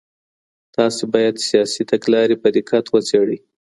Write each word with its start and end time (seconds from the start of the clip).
تاسو 0.75 1.01
بايد 1.13 1.35
سياسي 1.47 1.83
تګلارې 1.91 2.35
په 2.43 2.47
دقت 2.55 2.85
وڅېړئ. 2.89 3.39